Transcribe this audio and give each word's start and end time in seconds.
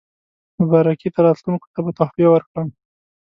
مبارکۍ 0.59 1.09
ته 1.13 1.19
راتلونکو 1.27 1.67
ته 1.73 1.79
به 1.85 1.91
تحفې 1.99 2.25
ورکړم. 2.29 2.67